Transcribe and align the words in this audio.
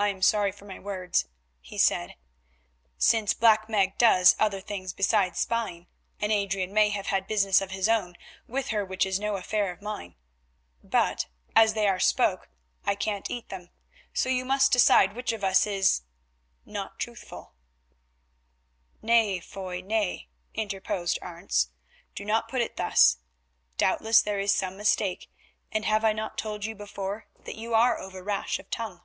"I 0.00 0.06
am 0.10 0.22
sorry 0.22 0.52
for 0.52 0.64
my 0.64 0.78
words," 0.78 1.26
he 1.60 1.76
said, 1.76 2.14
"since 2.98 3.34
Black 3.34 3.68
Meg 3.68 3.98
does 3.98 4.36
other 4.38 4.60
things 4.60 4.92
besides 4.92 5.40
spying, 5.40 5.88
and 6.20 6.30
Adrian 6.30 6.72
may 6.72 6.90
have 6.90 7.08
had 7.08 7.26
business 7.26 7.60
of 7.60 7.72
his 7.72 7.88
own 7.88 8.16
with 8.46 8.68
her 8.68 8.84
which 8.84 9.04
is 9.04 9.18
no 9.18 9.34
affair 9.34 9.72
of 9.72 9.82
mine. 9.82 10.14
But, 10.84 11.26
as 11.56 11.74
they 11.74 11.88
are 11.88 11.98
spoke, 11.98 12.48
I 12.86 12.94
can't 12.94 13.28
eat 13.28 13.48
them, 13.48 13.70
so 14.12 14.28
you 14.28 14.44
must 14.44 14.70
decide 14.70 15.16
which 15.16 15.32
of 15.32 15.42
us 15.42 15.66
is—not 15.66 17.00
truthful." 17.00 17.54
"Nay, 19.02 19.40
Foy, 19.40 19.80
nay," 19.80 20.28
interposed 20.54 21.18
Arentz, 21.22 21.70
"do 22.14 22.24
not 22.24 22.46
put 22.48 22.60
it 22.60 22.76
thus. 22.76 23.18
Doubtless 23.78 24.22
there 24.22 24.38
is 24.38 24.52
some 24.54 24.76
mistake, 24.76 25.28
and 25.72 25.84
have 25.86 26.04
I 26.04 26.12
not 26.12 26.38
told 26.38 26.64
you 26.66 26.76
before 26.76 27.26
that 27.40 27.56
you 27.56 27.74
are 27.74 27.98
over 27.98 28.22
rash 28.22 28.60
of 28.60 28.70
tongue?" 28.70 29.02